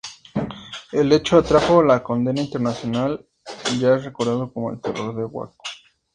El 0.93 1.11
hecho 1.11 1.37
atrajo 1.37 1.83
la 1.83 2.01
condena 2.01 2.41
internacional, 2.41 3.23
y 3.75 3.85
es 3.85 4.03
recordado 4.03 4.51
como 4.51 4.71
el 4.71 4.81
"Terror 4.81 5.15
de 5.15 5.25
Waco". 5.25 5.61